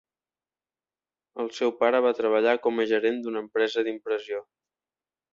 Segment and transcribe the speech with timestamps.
[1.43, 4.41] El seu pare va treballar com a gerent d'una empresa d'impressió.